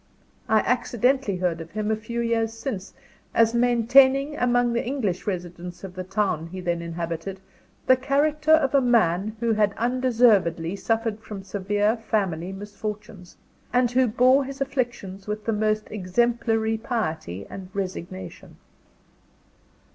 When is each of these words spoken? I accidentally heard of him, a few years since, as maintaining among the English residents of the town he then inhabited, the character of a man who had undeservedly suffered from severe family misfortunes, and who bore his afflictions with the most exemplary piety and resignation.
I 0.49 0.61
accidentally 0.61 1.37
heard 1.37 1.61
of 1.61 1.69
him, 1.73 1.91
a 1.91 1.95
few 1.95 2.21
years 2.21 2.53
since, 2.53 2.95
as 3.35 3.53
maintaining 3.53 4.35
among 4.35 4.73
the 4.73 4.83
English 4.83 5.27
residents 5.27 5.83
of 5.83 5.93
the 5.93 6.03
town 6.03 6.47
he 6.47 6.59
then 6.59 6.81
inhabited, 6.81 7.39
the 7.85 7.95
character 7.95 8.53
of 8.53 8.73
a 8.73 8.81
man 8.81 9.37
who 9.39 9.51
had 9.53 9.73
undeservedly 9.77 10.75
suffered 10.75 11.19
from 11.19 11.43
severe 11.43 11.95
family 11.95 12.51
misfortunes, 12.51 13.37
and 13.71 13.91
who 13.91 14.07
bore 14.07 14.43
his 14.43 14.59
afflictions 14.59 15.27
with 15.27 15.45
the 15.45 15.53
most 15.53 15.83
exemplary 15.91 16.79
piety 16.79 17.45
and 17.47 17.69
resignation. 17.71 18.57